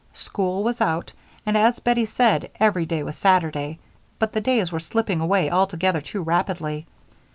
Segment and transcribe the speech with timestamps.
[0.15, 1.13] School was out,
[1.45, 3.77] and, as Bettie said, every day was Saturday,
[4.17, 6.87] but the days were slipping away altogether too rapidly.